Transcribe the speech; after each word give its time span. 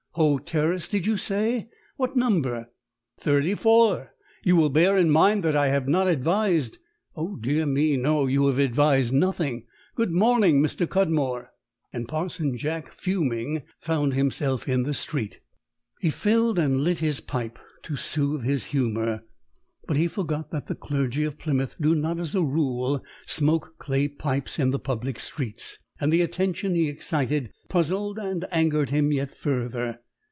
Hoe 0.15 0.39
Terrace, 0.41 0.89
did 0.89 1.05
you 1.05 1.15
say? 1.15 1.69
What 1.95 2.17
number?" 2.17 2.69
"Thirty 3.17 3.55
four. 3.55 4.11
You 4.43 4.57
will 4.57 4.69
bear 4.69 4.97
in 4.97 5.09
mind 5.09 5.41
that 5.43 5.55
I 5.55 5.69
have 5.69 5.87
not 5.87 6.09
advised" 6.09 6.79
"Oh, 7.15 7.37
dear 7.37 7.65
me, 7.65 7.95
no; 7.95 8.25
you 8.27 8.45
have 8.47 8.59
advised 8.59 9.13
nothing. 9.13 9.67
Good 9.95 10.11
morning, 10.11 10.61
Mr. 10.61 10.87
Cudmore!" 10.87 11.53
And 11.93 12.09
Parson 12.09 12.57
Jack, 12.57 12.91
fuming, 12.91 13.61
found 13.79 14.13
himself 14.13 14.67
in 14.67 14.83
the 14.83 14.93
street. 14.93 15.39
He 16.01 16.09
filled 16.09 16.59
and 16.59 16.81
lit 16.83 16.97
his 16.99 17.21
pipe, 17.21 17.57
to 17.83 17.95
soothe 17.95 18.43
his 18.43 18.65
humour. 18.65 19.23
But 19.87 19.95
he 19.95 20.09
forgot 20.09 20.51
that 20.51 20.67
the 20.67 20.75
clergy 20.75 21.23
of 21.23 21.39
Plymouth 21.39 21.77
do 21.79 21.95
not 21.95 22.19
as 22.19 22.35
a 22.35 22.43
rule 22.43 23.01
smoke 23.27 23.75
clay 23.79 24.09
pipes 24.09 24.59
in 24.59 24.71
the 24.71 24.77
public 24.79 25.21
streets, 25.21 25.77
and 25.99 26.11
the 26.11 26.21
attention 26.21 26.73
he 26.73 26.89
excited 26.89 27.51
puzzled 27.69 28.17
and 28.17 28.43
angered 28.51 28.89
him 28.89 29.11
yet 29.11 29.31
further. 29.31 29.99